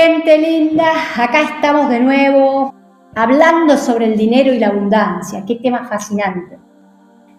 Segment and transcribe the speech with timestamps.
[0.00, 2.72] Gente linda, acá estamos de nuevo
[3.16, 5.44] hablando sobre el dinero y la abundancia.
[5.44, 6.56] Qué tema fascinante.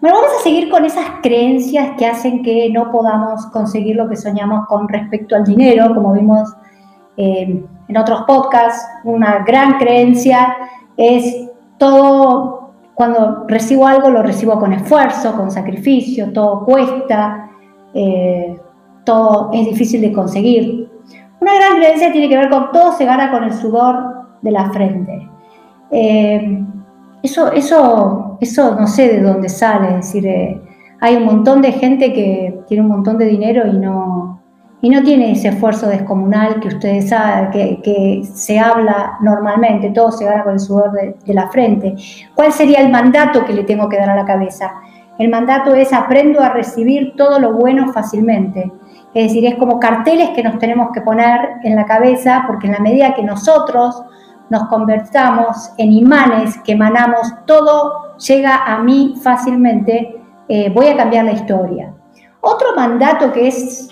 [0.02, 4.16] Bueno, vamos a seguir con esas creencias que hacen que no podamos conseguir lo que
[4.16, 6.54] soñamos con respecto al dinero, como vimos
[7.16, 8.86] eh, en otros podcasts.
[9.04, 10.54] Una gran creencia
[10.98, 11.48] es
[11.78, 17.52] todo, cuando recibo algo lo recibo con esfuerzo, con sacrificio, todo cuesta,
[17.94, 18.54] eh,
[19.06, 20.89] todo es difícil de conseguir.
[21.40, 24.70] Una gran creencia tiene que ver con todo se gana con el sudor de la
[24.70, 25.28] frente.
[25.90, 26.64] Eh,
[27.22, 30.60] eso, eso, eso no sé de dónde sale, es decir, eh,
[31.00, 34.42] hay un montón de gente que tiene un montón de dinero y no,
[34.82, 40.24] y no tiene ese esfuerzo descomunal que ustedes saben, que, se habla normalmente, todo se
[40.24, 41.94] gana con el sudor de, de, la frente.
[42.34, 44.72] ¿Cuál sería el mandato que le tengo que dar a la cabeza?
[45.18, 48.70] El mandato es aprendo a recibir todo lo bueno fácilmente.
[49.14, 52.74] Es decir, es como carteles que nos tenemos que poner en la cabeza porque en
[52.74, 54.02] la medida que nosotros
[54.50, 61.24] nos convertamos en imanes que emanamos, todo llega a mí fácilmente, eh, voy a cambiar
[61.24, 61.92] la historia.
[62.40, 63.88] Otro mandato que es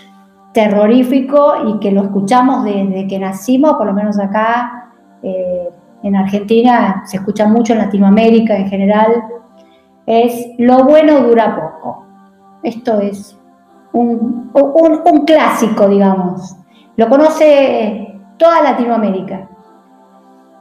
[0.53, 4.91] terrorífico y que lo escuchamos desde que nacimos, por lo menos acá
[5.23, 5.69] eh,
[6.03, 9.23] en Argentina, se escucha mucho en Latinoamérica en general,
[10.07, 12.05] es lo bueno dura poco.
[12.63, 13.38] Esto es
[13.93, 16.57] un, un, clásico, digamos.
[16.97, 19.49] Lo conoce toda Latinoamérica.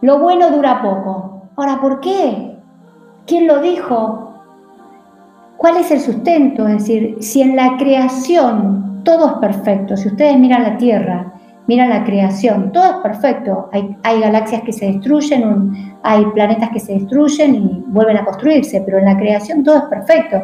[0.01, 1.43] Lo bueno dura poco.
[1.55, 2.57] Ahora, ¿por qué?
[3.25, 4.33] ¿Quién lo dijo?
[5.57, 6.67] ¿Cuál es el sustento?
[6.67, 11.33] Es decir, si en la creación todo es perfecto, si ustedes miran la Tierra,
[11.67, 13.69] miran la creación, todo es perfecto.
[13.71, 18.81] Hay, hay galaxias que se destruyen, hay planetas que se destruyen y vuelven a construirse,
[18.85, 20.41] pero en la creación todo es perfecto.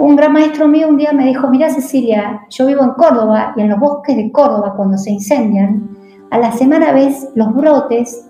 [0.00, 3.60] Un gran maestro mío un día me dijo, mira Cecilia, yo vivo en Córdoba y
[3.60, 5.90] en los bosques de Córdoba cuando se incendian,
[6.30, 8.26] a la semana ves los brotes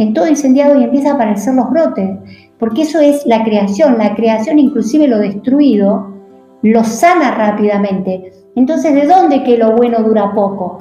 [0.00, 2.10] en todo incendiado y empieza a aparecer los brotes,
[2.58, 6.12] porque eso es la creación, la creación inclusive lo destruido
[6.62, 8.32] lo sana rápidamente.
[8.56, 10.78] Entonces, ¿de dónde que lo bueno dura poco?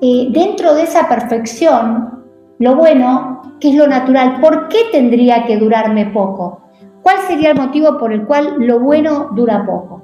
[0.00, 2.24] Eh, dentro de esa perfección,
[2.58, 6.62] lo bueno, que es lo natural, ¿por qué tendría que durarme poco?
[7.02, 10.02] ¿Cuál sería el motivo por el cual lo bueno dura poco?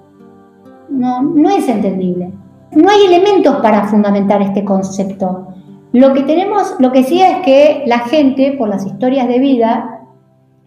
[0.88, 2.32] No, no es entendible.
[2.72, 5.48] No hay elementos para fundamentar este concepto.
[5.92, 10.00] Lo que tenemos, lo que sí es que la gente, por las historias de vida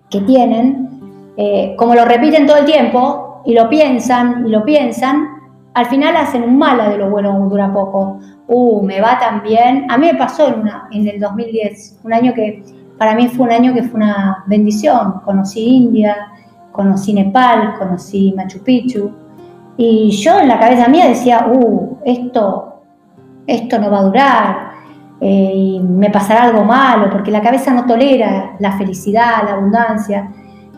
[0.10, 0.90] que tienen,
[1.38, 5.28] eh, como lo repiten todo el tiempo y lo piensan y lo piensan,
[5.74, 8.20] al final hacen un mala de lo bueno dura poco.
[8.48, 9.86] Uh, me va tan bien.
[9.90, 12.64] A mí me pasó una, en el 2010, un año que
[12.98, 15.22] para mí fue un año que fue una bendición.
[15.24, 16.32] Conocí India,
[16.72, 19.12] conocí Nepal, conocí Machu Picchu.
[19.78, 22.82] Y yo en la cabeza mía decía, uh, esto,
[23.48, 24.72] esto no va a durar,
[25.20, 30.32] eh, me pasará algo malo, porque la cabeza no tolera la felicidad, la abundancia.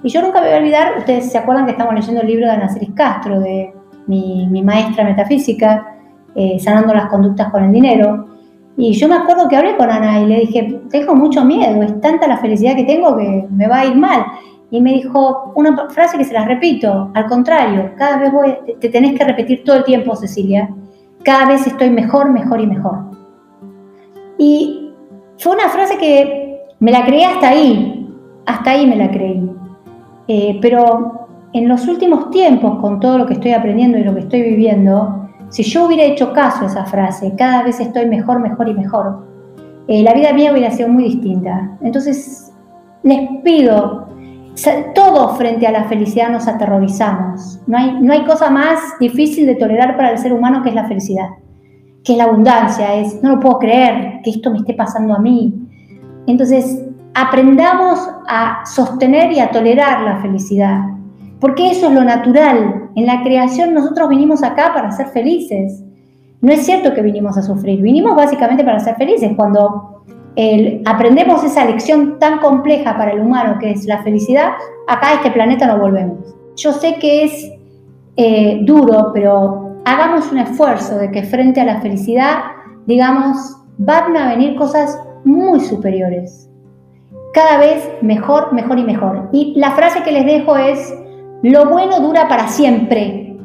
[0.03, 2.46] Y yo nunca me voy a olvidar, ustedes se acuerdan que estamos leyendo el libro
[2.46, 3.73] de Ana Celis Castro, de
[4.07, 5.96] mi, maestra metafísica,
[6.35, 8.32] eh, Sanando las conductas con el dinero.
[8.75, 12.01] Y yo me acuerdo que hablé con Ana y le dije, tengo mucho miedo, es
[12.01, 14.25] tanta la felicidad que tengo que me va a ir mal.
[14.72, 18.89] Y me dijo una frase que se las repito, al contrario, cada vez voy, te
[18.89, 20.73] tenés que repetir todo el tiempo, Cecilia,
[21.23, 22.97] cada vez estoy mejor, mejor y mejor.
[24.39, 24.91] Y
[25.38, 28.09] fue una frase que me la creí hasta ahí,
[28.47, 29.47] hasta ahí me la creí.
[30.28, 34.22] Eh, pero en los últimos tiempos, con todo lo que estoy aprendiendo y lo que
[34.22, 35.22] estoy viviendo,
[35.53, 39.28] si yo hubiera hecho caso a esa frase, cada vez estoy mejor, mejor y mejor,
[39.88, 41.78] eh, la vida mía hubiera sido muy distinta.
[41.81, 42.52] Entonces,
[43.03, 44.08] les pido,
[44.96, 47.62] todos frente a la felicidad nos aterrorizamos.
[47.68, 50.75] No hay, no hay cosa más difícil de tolerar para el ser humano que es
[50.75, 51.30] la felicidad,
[52.03, 55.20] que es la abundancia, es, no lo puedo creer que esto me esté pasando a
[55.20, 55.53] mí.
[56.25, 56.84] Entonces,
[57.14, 60.94] aprendamos a sostener y a tolerar la felicidad
[61.44, 62.83] porque eso es lo natural.
[62.95, 65.84] En la creación nosotros vinimos acá para ser felices.
[66.41, 69.31] No es cierto que vinimos a sufrir, vinimos básicamente para ser felices.
[69.35, 70.03] Cuando
[70.85, 74.51] aprendemos esa lección tan compleja para el humano que es la felicidad,
[74.87, 76.35] acá a este planeta no volvemos.
[76.55, 77.51] Yo sé que es
[78.16, 82.39] eh, duro, pero hagamos un esfuerzo de que frente a la felicidad,
[82.85, 83.37] digamos,
[83.78, 86.49] van a venir cosas muy superiores.
[87.34, 89.29] Cada vez mejor, mejor y mejor.
[89.31, 90.93] Y la frase que les dejo es,
[91.43, 93.37] lo bueno dura para siempre.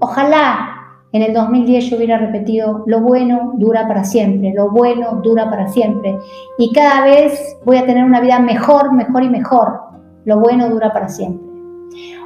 [0.00, 5.48] Ojalá en el 2010 yo hubiera repetido, lo bueno dura para siempre, lo bueno dura
[5.48, 6.18] para siempre.
[6.58, 9.80] Y cada vez voy a tener una vida mejor, mejor y mejor.
[10.24, 11.46] Lo bueno dura para siempre.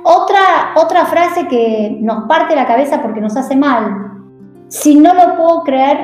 [0.02, 4.14] Otra, otra frase que nos parte la cabeza porque nos hace mal.
[4.68, 5.98] Si no lo puedo creer,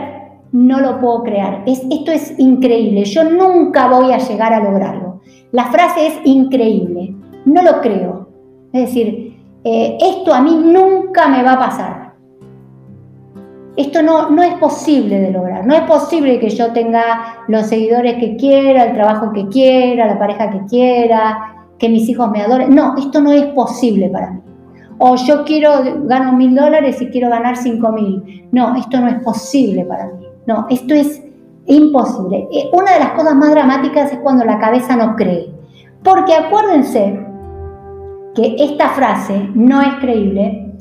[0.52, 1.62] no lo puedo creer.
[1.64, 3.04] Es, esto es increíble.
[3.06, 5.22] Yo nunca voy a llegar a lograrlo.
[5.52, 7.16] La frase es increíble.
[7.46, 8.25] No lo creo.
[8.76, 9.34] Es decir,
[9.64, 12.12] eh, esto a mí nunca me va a pasar.
[13.74, 15.66] Esto no, no es posible de lograr.
[15.66, 20.18] No es posible que yo tenga los seguidores que quiera, el trabajo que quiera, la
[20.18, 22.74] pareja que quiera, que mis hijos me adoren.
[22.74, 24.40] No, esto no es posible para mí.
[24.98, 25.70] O yo quiero,
[26.04, 28.46] gano mil dólares y quiero ganar cinco mil.
[28.52, 30.26] No, esto no es posible para mí.
[30.46, 31.22] No, esto es
[31.64, 32.46] imposible.
[32.52, 35.50] Eh, una de las cosas más dramáticas es cuando la cabeza no cree.
[36.02, 37.25] Porque acuérdense
[38.36, 40.74] que esta frase no es creíble,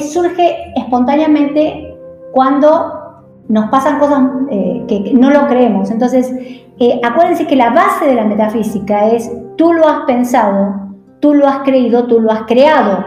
[0.00, 1.94] surge espontáneamente
[2.32, 3.00] cuando
[3.48, 5.90] nos pasan cosas eh, que no lo creemos.
[5.90, 6.32] Entonces,
[6.78, 11.48] eh, acuérdense que la base de la metafísica es tú lo has pensado, tú lo
[11.48, 13.04] has creído, tú lo has creado.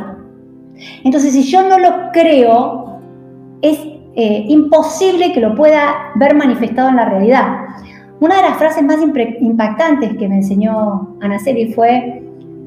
[1.04, 3.00] Entonces, si yo no lo creo,
[3.62, 3.80] es
[4.16, 7.60] eh, imposible que lo pueda ver manifestado en la realidad.
[8.20, 12.23] Una de las frases más impactantes que me enseñó Anaceli fue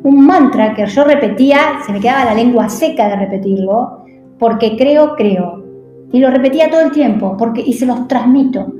[0.06, 4.04] un mantra que yo repetía, se me quedaba la lengua seca de repetirlo,
[4.38, 5.64] porque creo, creo.
[6.12, 8.72] Y lo repetía todo el tiempo, porque, y se los transmito.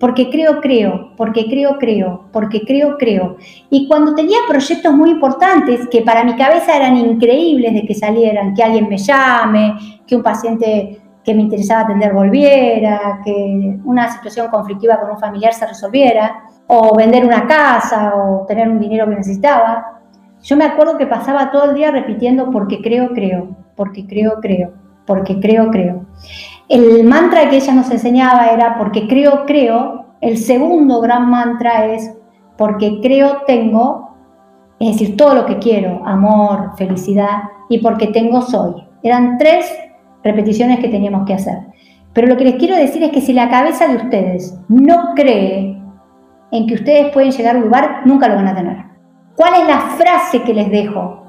[0.00, 3.36] Porque creo, creo, porque creo, creo, porque creo, creo.
[3.68, 8.54] Y cuando tenía proyectos muy importantes, que para mi cabeza eran increíbles de que salieran,
[8.54, 9.74] que alguien me llame,
[10.06, 15.52] que un paciente que me interesaba atender volviera, que una situación conflictiva con un familiar
[15.52, 19.99] se resolviera, o vender una casa, o tener un dinero que necesitaba.
[20.42, 24.72] Yo me acuerdo que pasaba todo el día repitiendo porque creo, creo, porque creo, creo,
[25.06, 26.06] porque creo, creo.
[26.68, 30.06] El mantra que ella nos enseñaba era porque creo, creo.
[30.20, 32.14] El segundo gran mantra es
[32.56, 34.16] porque creo, tengo,
[34.78, 38.74] es decir, todo lo que quiero, amor, felicidad, y porque tengo, soy.
[39.02, 39.70] Eran tres
[40.22, 41.58] repeticiones que teníamos que hacer.
[42.12, 45.80] Pero lo que les quiero decir es que si la cabeza de ustedes no cree
[46.50, 48.89] en que ustedes pueden llegar a un lugar, nunca lo van a tener.
[49.40, 51.24] ¿Cuál es la frase que les dejo?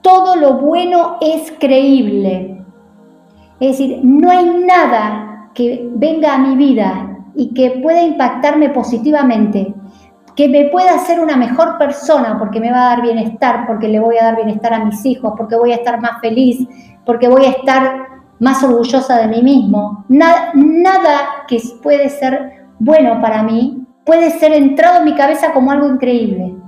[0.00, 2.64] Todo lo bueno es creíble.
[3.60, 9.74] Es decir, no hay nada que venga a mi vida y que pueda impactarme positivamente,
[10.34, 14.00] que me pueda hacer una mejor persona porque me va a dar bienestar, porque le
[14.00, 16.66] voy a dar bienestar a mis hijos, porque voy a estar más feliz,
[17.04, 18.06] porque voy a estar
[18.40, 20.06] más orgullosa de mí mismo.
[20.08, 25.70] Nada, nada que puede ser bueno para mí puede ser entrado en mi cabeza como
[25.70, 26.63] algo increíble.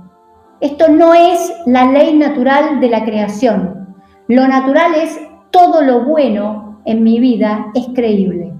[0.59, 3.95] Esto no es la ley natural de la creación.
[4.27, 5.19] Lo natural es
[5.51, 8.53] todo lo bueno en mi vida es creíble.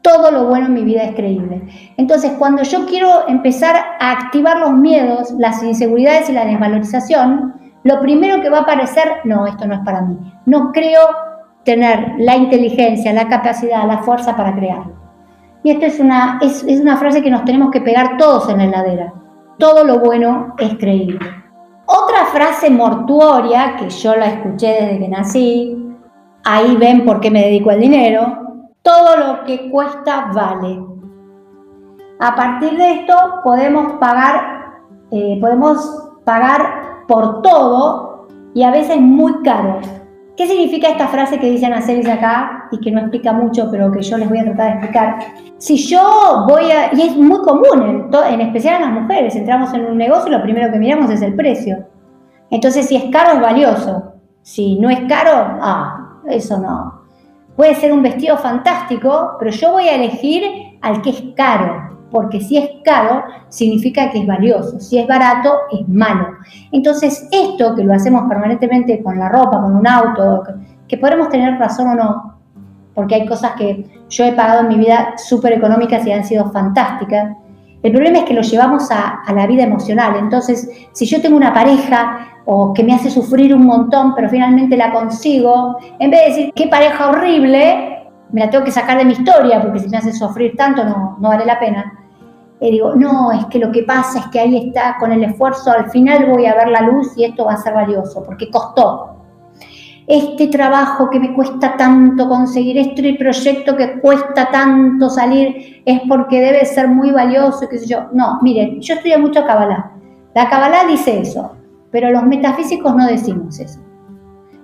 [0.00, 1.62] Todo lo bueno en mi vida es creíble.
[1.96, 7.54] Entonces, cuando yo quiero empezar a activar los miedos, las inseguridades y la desvalorización,
[7.84, 10.18] lo primero que va a aparecer, no, esto no es para mí.
[10.46, 11.00] No creo
[11.64, 14.94] tener la inteligencia, la capacidad, la fuerza para crearlo.
[15.62, 18.64] Y esto es una, es, una frase que nos tenemos que pegar todos en la
[18.64, 19.12] heladera.
[19.62, 21.20] Todo lo bueno es creíble.
[21.86, 25.96] Otra frase mortuoria que yo la escuché desde que nací,
[26.42, 30.84] ahí ven por qué me dedico al dinero, todo lo que cuesta vale.
[32.18, 33.14] A partir de esto
[33.44, 34.80] podemos pagar,
[35.12, 39.78] eh, podemos pagar por todo y a veces muy caro.
[40.42, 44.02] ¿Qué significa esta frase que dicen hacer acá y que no explica mucho, pero que
[44.02, 45.18] yo les voy a tratar de explicar?
[45.56, 49.72] Si yo voy a, y es muy común, en, en especial en las mujeres, entramos
[49.72, 51.86] en un negocio y lo primero que miramos es el precio.
[52.50, 54.14] Entonces, si es caro, es valioso.
[54.42, 55.30] Si no es caro,
[55.60, 57.02] ah, eso no.
[57.54, 60.42] Puede ser un vestido fantástico, pero yo voy a elegir
[60.80, 65.52] al que es caro porque si es caro, significa que es valioso, si es barato,
[65.72, 66.28] es malo.
[66.70, 70.44] Entonces, esto que lo hacemos permanentemente con la ropa, con un auto,
[70.86, 72.34] que podremos tener razón o no,
[72.94, 76.50] porque hay cosas que yo he pagado en mi vida súper económicas y han sido
[76.52, 77.36] fantásticas,
[77.82, 80.14] el problema es que lo llevamos a, a, la vida emocional.
[80.16, 84.76] Entonces, si yo tengo una pareja o que me hace sufrir un montón, pero finalmente
[84.76, 88.02] la consigo, en vez de decir, qué pareja horrible,
[88.32, 91.16] me la tengo que sacar de mi historia, porque si me hace sufrir tanto no,
[91.20, 92.01] no vale la pena.
[92.62, 95.72] Y digo, no, es que lo que pasa es que ahí está, con el esfuerzo,
[95.72, 99.16] al final voy a ver la luz y esto va a ser valioso, porque costó.
[100.06, 106.40] Este trabajo que me cuesta tanto conseguir, este proyecto que cuesta tanto salir, es porque
[106.40, 108.04] debe ser muy valioso, qué sé yo.
[108.12, 109.90] No, miren, yo estudié mucho Kabbalah.
[110.32, 111.56] La Kabbalah dice eso,
[111.90, 113.80] pero los metafísicos no decimos eso.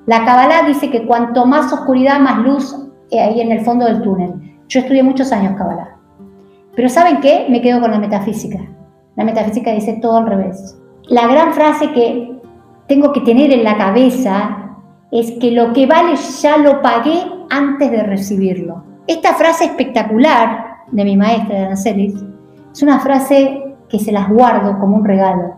[0.07, 2.77] La Kabbalah dice que cuanto más oscuridad, más luz
[3.11, 4.35] hay en el fondo del túnel.
[4.69, 5.98] Yo estudié muchos años Kabbalah.
[6.79, 7.47] Pero ¿saben qué?
[7.49, 8.61] Me quedo con la metafísica.
[9.17, 10.79] La metafísica dice todo al revés.
[11.09, 12.39] La gran frase que
[12.87, 14.77] tengo que tener en la cabeza
[15.11, 18.85] es que lo que vale ya lo pagué antes de recibirlo.
[19.09, 22.15] Esta frase espectacular de mi maestra, de Anacelis,
[22.73, 25.57] es una frase que se las guardo como un regalo.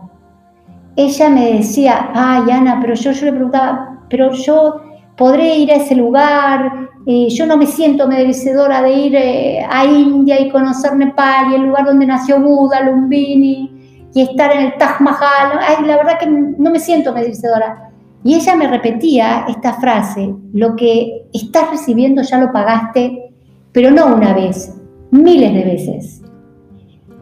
[0.95, 4.81] Ella me decía, ay Ana, pero yo, yo le preguntaba, pero yo
[5.17, 9.85] podré ir a ese lugar, eh, yo no me siento merecedora de ir eh, a
[9.85, 14.77] India y conocer Nepal y el lugar donde nació Buda, Lumbini, y estar en el
[14.77, 17.91] Taj Mahal, ay, la verdad que no me siento merecedora.
[18.23, 23.33] Y ella me repetía esta frase, lo que estás recibiendo ya lo pagaste,
[23.71, 24.77] pero no una vez,
[25.09, 26.21] miles de veces.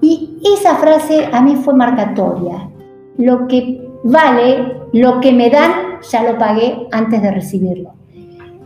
[0.02, 2.70] Y esa frase a mí fue marcatoria.
[3.18, 7.94] Lo que vale, lo que me dan, ya lo pagué antes de recibirlo.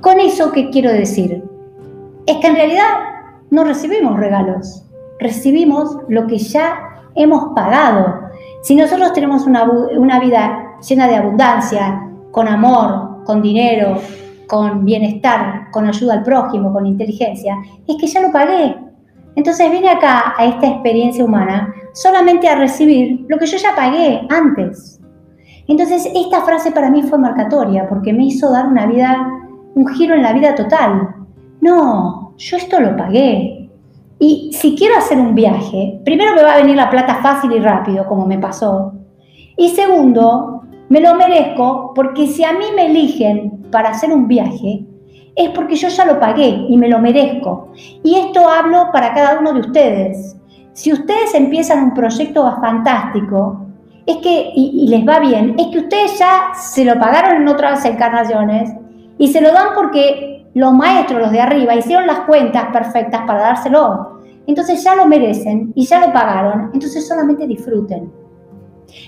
[0.01, 1.43] Con eso, ¿qué quiero decir?
[2.25, 2.89] Es que en realidad
[3.49, 4.85] no recibimos regalos,
[5.19, 8.29] recibimos lo que ya hemos pagado.
[8.61, 13.97] Si nosotros tenemos una, vida llena de abundancia, con amor, con dinero,
[14.47, 18.75] con bienestar, con ayuda al prójimo, con inteligencia, es que ya lo pagué.
[19.35, 24.27] Entonces vine acá a esta experiencia humana solamente a recibir lo que yo ya pagué
[24.29, 24.99] antes.
[25.67, 29.27] Entonces esta frase para mí fue marcatoria porque me hizo dar una vida,
[29.75, 31.15] un giro en la vida total.
[31.61, 33.69] No, yo esto lo pagué.
[34.19, 37.59] Y si quiero hacer un viaje, primero me va a venir la plata fácil y
[37.59, 38.93] rápido, como me pasó.
[39.57, 44.85] Y segundo, me lo merezco porque si a mí me eligen para hacer un viaje,
[45.35, 47.71] es porque yo ya lo pagué y me lo merezco.
[48.03, 50.37] Y esto hablo para cada uno de ustedes.
[50.73, 53.65] Si ustedes empiezan un proyecto fantástico,
[54.05, 57.85] es que, y, les va bien, es que ustedes ya se lo pagaron en otras
[57.85, 58.73] encarnaciones
[59.17, 63.41] y se lo dan porque los maestros, los de arriba, hicieron las cuentas perfectas para
[63.41, 64.19] dárselo.
[64.45, 68.11] Entonces ya lo merecen y ya lo pagaron, entonces solamente disfruten.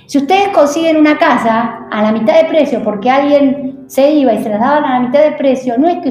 [0.08, 4.42] Si ustedes consiguen una casa a la mitad de precio porque alguien se iba y
[4.42, 6.10] se las daban a la mitad de precio, no es que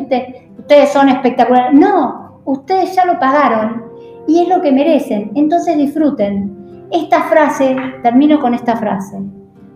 [0.59, 3.85] ustedes son espectaculares, no, ustedes ya lo pagaron
[4.29, 6.64] y es lo que merecen, entonces disfruten.
[6.91, 9.19] Esta frase, termino con esta frase,